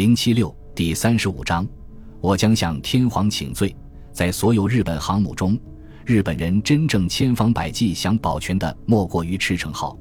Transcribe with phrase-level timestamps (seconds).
[0.00, 1.68] 零七六第三十五章，
[2.22, 3.76] 我将向天皇请罪。
[4.10, 5.60] 在所有日本航母中，
[6.06, 9.94] 日本人真正千方百计想保全的，莫过于赤城号，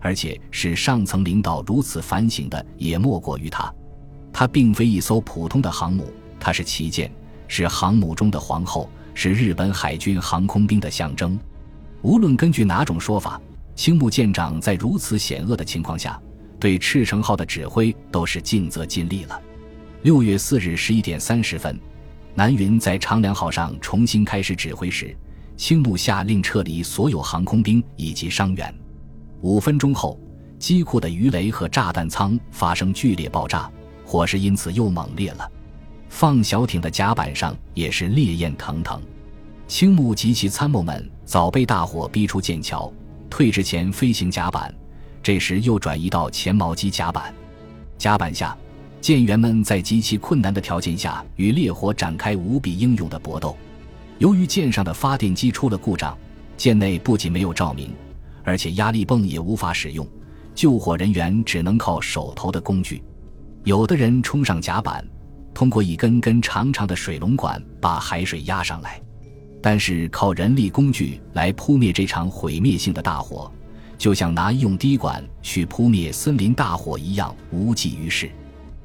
[0.00, 3.72] 而且使上层领导如此反省的，也莫过于它。
[4.32, 7.08] 它并非一艘普通的航母，它是旗舰，
[7.46, 11.38] 是航母中的皇后，是日本海军航空兵的象征。
[12.02, 13.40] 无论根据哪种说法，
[13.76, 16.20] 青木舰长在如此险恶的情况下。
[16.58, 19.40] 对赤城号的指挥都是尽责尽力了。
[20.02, 21.78] 六月四日十一点三十分，
[22.34, 25.16] 南云在长良号上重新开始指挥时，
[25.56, 28.74] 青木下令撤离所有航空兵以及伤员。
[29.40, 30.18] 五分钟后，
[30.58, 33.70] 机库的鱼雷和炸弹舱发生剧烈爆炸，
[34.04, 35.50] 火势因此又猛烈了。
[36.08, 39.00] 放小艇的甲板上也是烈焰腾腾。
[39.66, 42.92] 青木及其参谋们早被大火逼出舰桥，
[43.28, 44.72] 退至前飞行甲板。
[45.26, 47.34] 这时又转移到前锚机甲板，
[47.98, 48.56] 甲板下，
[49.00, 53.56] 舰员们在极其困难的条件下与烈火展开无比英勇的搏斗。
[54.18, 56.16] 由于舰上的发电机出了故障，
[56.56, 57.92] 舰内不仅没有照明，
[58.44, 60.06] 而且压力泵也无法使用，
[60.54, 63.02] 救火人员只能靠手头的工具。
[63.64, 65.04] 有的人冲上甲板，
[65.52, 69.02] 通过一根根长长的水龙管把海水压上来，
[69.60, 73.50] 但是靠人力工具来扑灭这场毁灭性的大火。
[73.98, 78.30] 就像拿医用滴管去扑灭森林大火一样无济于事，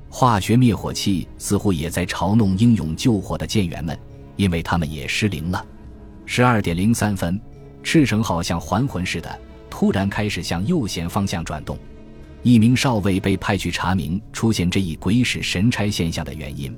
[0.10, 3.98] 化学灭火器似乎也在嘲弄英勇救火的舰员们，
[4.36, 5.66] 因为他们也失灵了。
[6.26, 7.40] 十二点零三分，
[7.84, 9.40] 赤城号像还魂似的，
[9.70, 11.78] 突然开始向右舷方向转动。
[12.44, 16.76] 一名少尉被派去查明出现这一鬼使神差现象的原因。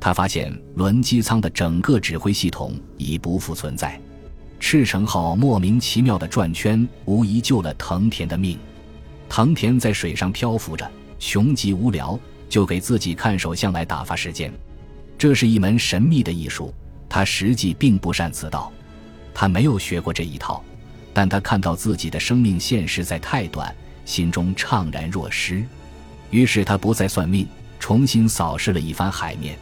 [0.00, 4.00] 他发现轮机舱的整个指挥系统已不复存在。
[4.60, 8.58] 赤城号莫名其妙的转圈，无疑救了藤田的命。
[9.28, 14.52] 藤田在水上漂浮着，穷极无聊，就给自己看手相来打发时间。
[15.16, 16.74] 这是一门神秘的艺术，
[17.08, 18.72] 他实际并不善此道。
[19.32, 20.62] 他没有学过这一套，
[21.12, 23.74] 但他看到自己的生命线实在太短，
[24.04, 25.64] 心中怅然若失。
[26.30, 27.46] 于是他不再算命，
[27.78, 29.56] 重新扫视了一番海面。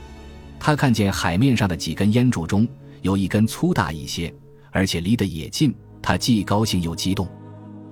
[0.58, 2.66] 他看见海面上的几根烟柱中
[3.02, 4.32] 有一根粗大一些。
[4.76, 7.26] 而且离得也近，他既高兴又激动。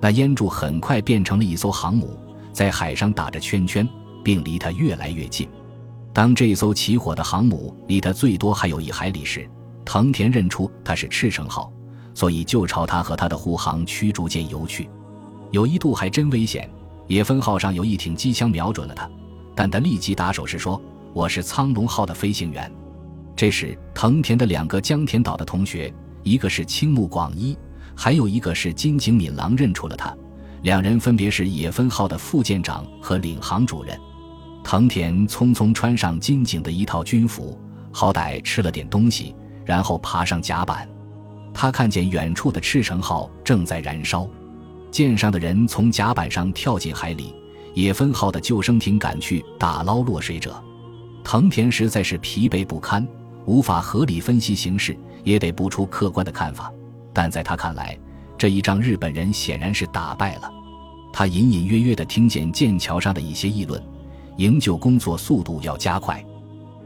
[0.02, 2.14] 那烟柱很快变成了一艘航母，
[2.52, 3.88] 在海上打着圈圈，
[4.22, 5.48] 并离他越来越近。
[6.12, 9.48] 当这艘起火的航母离他最多还有一海里时，
[9.82, 11.72] 藤田认出它是赤城号，
[12.12, 14.86] 所以就朝他和他的护航驱逐舰游去。
[15.52, 16.68] 有一度还真危险，
[17.06, 19.08] 野分号上有一挺机枪瞄准了他，
[19.56, 20.78] 但他立即打手势说
[21.14, 22.70] ：“我是苍龙号的飞行员。”
[23.34, 25.90] 这时，藤田的两个江田岛的同学。
[26.24, 27.56] 一个是青木广一，
[27.94, 30.12] 还有一个是金井敏郎认出了他，
[30.62, 33.96] 两人分别是野分号的副舰长和领航主任。
[34.64, 37.60] 藤田匆匆穿上金井的一套军服，
[37.92, 39.34] 好歹吃了点东西，
[39.64, 40.88] 然后爬上甲板。
[41.52, 44.26] 他看见远处的赤城号正在燃烧，
[44.90, 47.34] 舰上的人从甲板上跳进海里，
[47.74, 50.60] 野分号的救生艇赶去打捞落水者。
[51.22, 53.06] 藤田实在是疲惫不堪，
[53.46, 54.96] 无法合理分析形势。
[55.24, 56.70] 也得不出客观的看法，
[57.10, 57.98] 但在他看来，
[58.36, 60.52] 这一仗日本人显然是打败了。
[61.14, 63.82] 他隐隐约约地听见剑桥上的一些议论：
[64.36, 66.22] 营救工作速度要加快，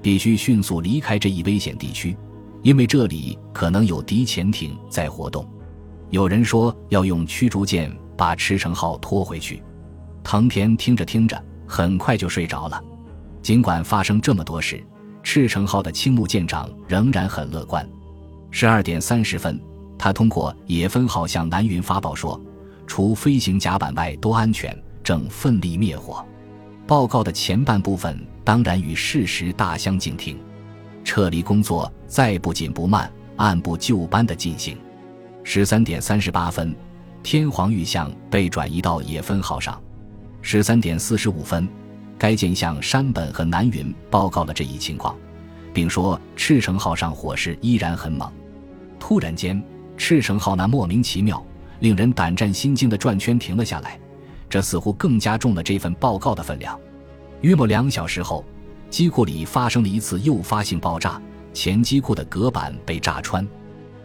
[0.01, 2.17] 必须迅速离开这一危险地区，
[2.63, 5.45] 因为这里可能有敌潜艇在活动。
[6.11, 9.61] 有人说要用驱逐舰把赤城号拖回去。
[10.23, 12.81] 藤田听着听着，很快就睡着了。
[13.43, 14.81] 尽管发生这么多事，
[15.31, 17.87] 赤城号的青木舰长仍然很乐观。
[18.51, 19.61] 十二点三十分，
[19.99, 22.41] 他通过野分号向南云发报说，
[22.87, 24.75] 除飞行甲板外都安全，
[25.05, 26.25] 正奋力灭火。
[26.87, 30.39] 报告的前半部分当然与事实大相径庭，
[31.05, 34.79] 撤离工作再不紧不慢，按部就班的进行。
[35.45, 36.75] 十三点三十八分，
[37.23, 39.79] 天皇玉像被转移到野分号上。
[40.41, 41.69] 十三点四十五分，
[42.19, 45.17] 该舰向山本和南云报告了这一情况。
[45.73, 48.29] 并说赤城号上火势依然很猛。
[48.99, 49.63] 突然间，
[49.97, 51.41] 赤城号那莫名其妙、
[51.79, 53.97] 令人胆战心惊的转圈停了下来，
[54.51, 56.77] 这似乎更加重了这份报告的分量。
[57.43, 58.45] 约莫两小时后，
[58.91, 61.23] 机库里发生了一次诱发性爆炸，
[61.53, 63.47] 前机库的隔板被炸穿，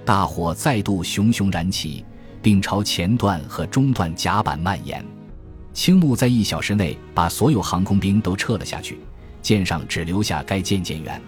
[0.05, 2.05] 大火再度熊熊燃起，
[2.39, 5.03] 并朝前段和中段甲板蔓延。
[5.73, 8.99] 青木在一小时内把所有航空兵都撤了下去，
[9.41, 11.19] 舰上只留下该舰舰员。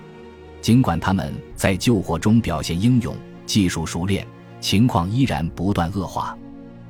[0.62, 3.16] 尽管他们在救火中表现英勇、
[3.46, 4.26] 技术熟练，
[4.62, 6.38] 情况依然不断恶化。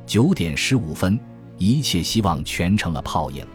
[0.05, 1.19] 九点十五分，
[1.57, 3.45] 一切希望全成了泡影。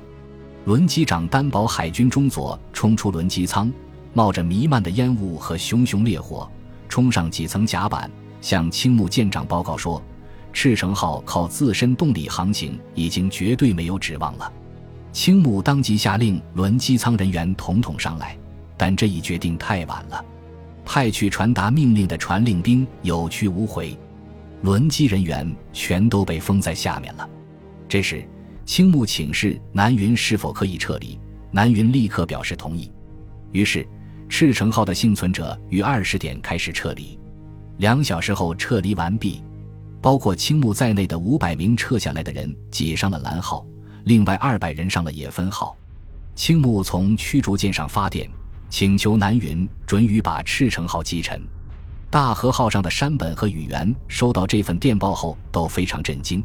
[0.65, 3.71] 轮机长担保海军中佐冲出轮机舱，
[4.13, 6.51] 冒着弥漫的烟雾和熊熊烈火，
[6.89, 8.11] 冲上几层甲板，
[8.41, 10.03] 向青木舰长报告说
[10.53, 14.53] ：“赤城号靠自身动力航行已经绝对没有指望了。”
[15.13, 18.39] 青木当即下令轮机舱人员统统上来，
[18.77, 20.25] 但这一决定太晚了。
[20.85, 23.97] 派去传达命令的传令兵有去无回，
[24.63, 27.29] 轮机人员全都被封在下面了。
[27.89, 28.25] 这时，
[28.65, 31.19] 青木请示南云是否可以撤离，
[31.51, 32.91] 南云立刻表示同意。
[33.53, 33.87] 于是，
[34.29, 37.19] 赤城号的幸存者于二十点开始撤离。
[37.79, 39.43] 两小时后撤离完毕，
[40.01, 43.65] 包括青木在内的五百名撤下来的人挤上了蓝号，
[44.05, 45.77] 另外二百人上了野分号。
[46.35, 48.31] 青木从驱逐舰上发电。
[48.73, 51.43] 请求南云准予把赤城号击沉。
[52.09, 56.41] 大和号上的山本和宇垣收到这份电报后都非常震惊，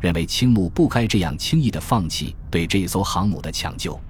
[0.00, 4.00] 认为青木不该这样轻易的放弃对这艘航母的抢救。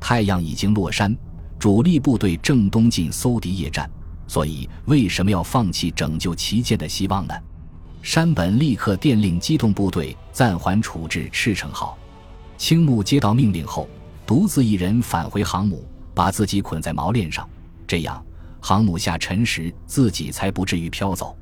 [0.00, 1.16] 太阳已经落山，
[1.56, 3.88] 主力部队正东进搜敌夜战，
[4.26, 7.34] 所以为什么要放弃拯救旗舰的希望呢？
[8.04, 11.96] 山本立刻电令机动部队暂缓处置赤城号。
[12.58, 13.88] 青木接到命令后，
[14.26, 15.82] 独自一人返回航母。
[16.12, 17.48] 把自己捆在锚链上，
[17.88, 18.24] 这样
[18.60, 21.36] 航母下沉时自己才不至于飘走。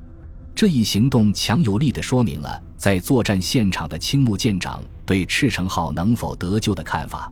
[0.55, 7.31] 这一行动强有力地说明了在作战现场的青木舰长对赤城号能否得救的看法。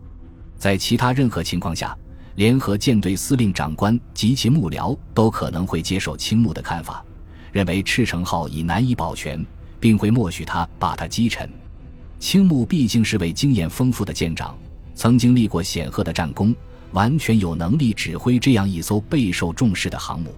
[0.57, 1.97] 在其他任何情况下，
[2.35, 7.03] 联合舰队司令长官及其幕僚都可能会接受青木的看法，
[7.51, 9.45] 认为赤城号已难以保全，
[9.79, 11.49] 并会默许他把它击沉。
[12.19, 14.57] 青木毕竟是位经验丰富的舰长，
[14.93, 16.55] 曾经立过显赫的战功。
[16.91, 20.35] 完全有能力指挥这样一艘备受重视的航母，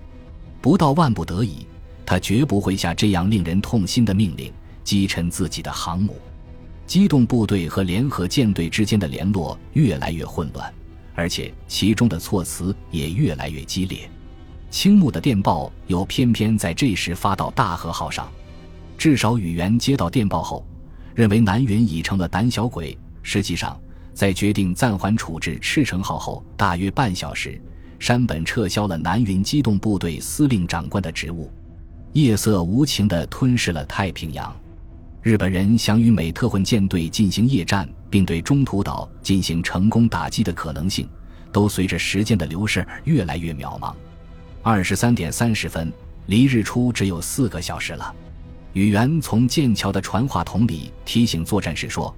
[0.61, 1.65] 不到万不得已，
[2.05, 6.15] 他绝不会下这样令人痛心的命令，击沉自己的航母。
[6.85, 10.71] 机动部队和联合舰队之间的联络越来越混乱，
[11.15, 14.07] 而且其中的措辞也越来越激烈。
[14.73, 18.27] 青木的电报又偏偏在这时发到大和号上，
[18.97, 20.65] 至少宇垣接到电报后，
[21.13, 22.97] 认为南云已成了胆小鬼。
[23.21, 23.79] 实际上。
[24.15, 27.59] 在决定暂缓处置赤城号后，大约半小时，
[27.97, 31.51] 山本撤销了南云机动部队司令长官的职务。
[32.11, 34.55] 夜色无情地吞噬了太平洋，
[35.23, 41.09] 日本人想与美特混舰队进行夜战，并对中途岛进行成功打击的可能性，
[41.51, 43.95] 都随着时间的流逝越来越渺茫。
[44.65, 45.91] 二十三点三十分，
[46.27, 48.15] 离日出只有四个小时了。
[48.71, 52.15] 宇垣从剑桥的传话筒里提醒作战士说。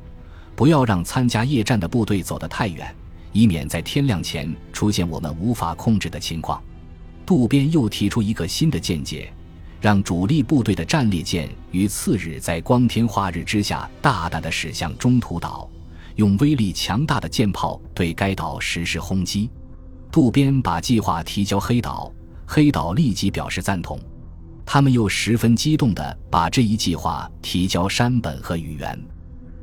[0.55, 2.95] 不要让参加夜战的部队走得太远，
[3.33, 6.63] 以免在天亮前出现我们无法控制的情况。
[7.25, 9.33] 渡边又提出一个新的见解，
[9.81, 15.69] 让主力部队的战列舰于次日在光天化日之下大胆地驶向中途岛，
[16.15, 19.49] 用威力强大的舰炮对该岛实施轰击。
[20.09, 22.09] 渡边把计划提交黑岛，
[22.45, 23.99] 黑岛立即表示赞同。
[24.65, 28.99] 他们又十分激动地把这一计划提交山本和宇垣。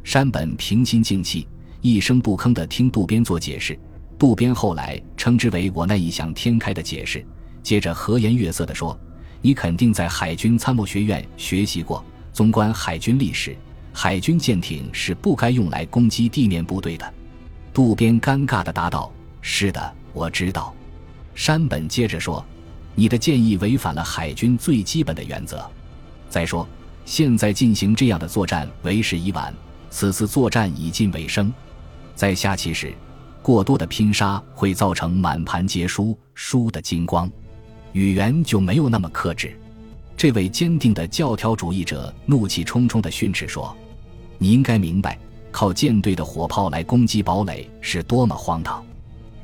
[0.04, 1.46] 山本平心静气，
[1.80, 3.78] 一声不吭地听渡边做解释。
[4.18, 7.24] 渡边后来称之为“我那异想天开的解释”。
[7.62, 8.98] 接着和颜悦色地说
[9.42, 12.04] ：“你肯定在海军参谋学院学习过。
[12.32, 13.56] 纵观海军历史，
[13.92, 17.14] 海军舰艇是不该用来攻击地面部队的。”
[17.74, 19.12] 渡边尴尬地答道
[19.42, 20.72] ：“是的，我知道。”
[21.34, 22.44] 山本接着说
[22.94, 25.68] ：“你的建议违反了海军最基本的原则。
[26.28, 26.66] 再说，
[27.04, 29.54] 现在进行这样的作战为时已晚。”
[29.94, 31.52] 此次作战已近尾声，
[32.14, 32.94] 在下棋时，
[33.42, 37.30] 过多的拼杀会造成满盘皆输，输的精光。
[37.92, 39.54] 语言就没有那么克制。
[40.16, 43.76] 这位坚定的教条主义者怒气冲冲地训斥说
[44.38, 45.18] ：“你应该明白，
[45.50, 48.82] 靠舰队的火炮来攻击堡垒是多么荒唐。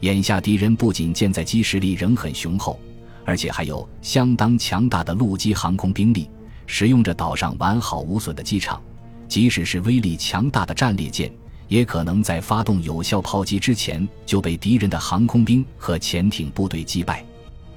[0.01, 2.81] 眼下敌人不仅舰载机实力仍很雄厚，
[3.29, 6.31] 而且还有相当强大的陆基航空兵力，
[6.67, 8.81] 使用着岛上完好无损的机场。”
[9.29, 11.31] 即使是威力强大的战列舰，
[11.69, 17.23] 也可能在发动有效炮击之前就被敌人的航空兵和潜艇部队击败。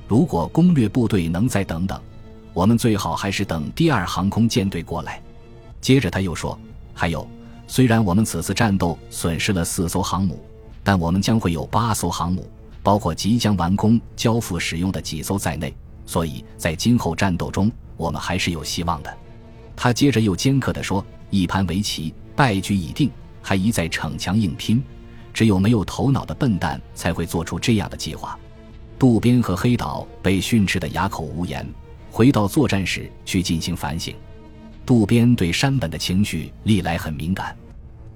[0.08, 2.02] 如果攻略部队能再等等，
[2.54, 5.22] 我们最好还是等第二航空舰队过来。
[5.82, 6.58] 接着他又说
[6.96, 7.28] ：“还有，
[7.68, 10.42] 虽然我们此次战斗损失了四艘航母，
[10.86, 12.50] 但我们将会有八艘航母，
[12.84, 15.74] 包括即将完工交付使用的几艘在内，
[16.06, 19.18] 所以在今后战斗中，我们还是有希望的。”
[19.76, 21.06] 他接着又尖刻地说。
[21.34, 23.10] 一盘围棋，败局已定，
[23.42, 24.84] 还一再逞强硬拼，
[25.34, 28.38] 只有没有头脑的笨蛋才会做出这样的计划。
[29.00, 31.66] 渡边和黑岛被训斥得哑口无言，
[32.12, 34.14] 回到作战室去进行反省。
[34.86, 37.58] 渡边对山本的情绪历来很敏感，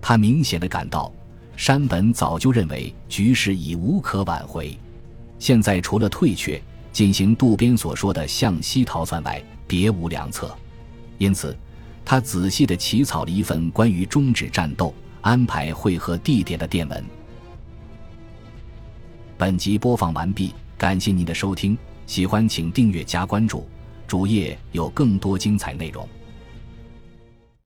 [0.01, 1.09] 他明显的感到
[1.57, 4.77] 山本早就认为局势已无可挽回，
[5.39, 10.55] 现在除了退却，进行渡边所说的向西逃窜外，别无良策。
[11.17, 11.57] 因此，
[12.03, 17.03] 他仔细地起草了一份关于终止战斗、安排会合地点的电文。
[19.37, 23.67] 本集播放完毕，感谢您的收听，喜欢请订阅加关注，
[24.07, 26.07] 主页有更多精彩内容。